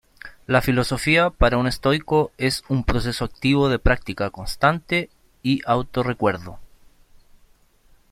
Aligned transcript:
La 0.47 0.63
Filosofía 0.63 1.29
para 1.29 1.59
un 1.59 1.67
Estoico 1.67 2.31
es 2.39 2.63
un 2.69 2.83
proceso 2.83 3.23
activo 3.23 3.69
de 3.69 3.77
práctica 3.77 4.31
constante 4.31 5.11
y 5.43 5.61
auto-recuerdo. 5.63 6.57